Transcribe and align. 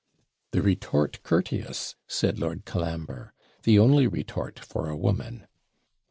'The 0.49 0.63
retort 0.63 1.21
courteous!' 1.21 1.95
said 2.07 2.39
Lord 2.39 2.65
Colambre 2.65 3.35
'the 3.61 3.77
only 3.77 4.07
retort 4.07 4.57
for 4.59 4.89
a 4.89 4.97
woman.' 4.97 5.45